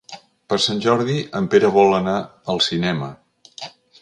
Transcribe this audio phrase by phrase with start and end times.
[0.53, 2.17] Per Sant Jordi en Pere vol anar
[2.55, 3.13] al cinema.